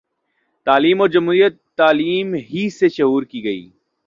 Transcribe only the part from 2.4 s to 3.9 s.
ہی سے شعور کی گرہیں